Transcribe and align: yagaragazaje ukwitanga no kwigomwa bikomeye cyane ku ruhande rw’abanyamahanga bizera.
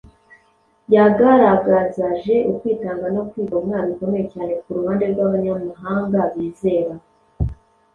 yagaragazaje 0.95 2.35
ukwitanga 2.51 3.07
no 3.15 3.21
kwigomwa 3.29 3.77
bikomeye 3.87 4.25
cyane 4.33 4.53
ku 4.61 4.69
ruhande 4.77 5.03
rw’abanyamahanga 5.11 6.19
bizera. 6.33 6.93